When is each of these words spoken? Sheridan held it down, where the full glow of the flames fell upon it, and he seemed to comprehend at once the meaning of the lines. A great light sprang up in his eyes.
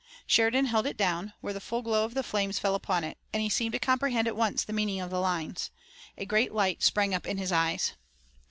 Sheridan 0.25 0.65
held 0.65 0.87
it 0.87 0.97
down, 0.97 1.33
where 1.41 1.53
the 1.53 1.61
full 1.61 1.83
glow 1.83 2.03
of 2.05 2.15
the 2.15 2.23
flames 2.23 2.57
fell 2.57 2.73
upon 2.73 3.03
it, 3.03 3.19
and 3.31 3.43
he 3.43 3.49
seemed 3.49 3.73
to 3.73 3.79
comprehend 3.79 4.27
at 4.27 4.35
once 4.35 4.63
the 4.63 4.73
meaning 4.73 4.99
of 4.99 5.11
the 5.11 5.19
lines. 5.21 5.69
A 6.17 6.25
great 6.25 6.51
light 6.51 6.81
sprang 6.81 7.13
up 7.13 7.27
in 7.27 7.37
his 7.37 7.51
eyes. 7.51 7.93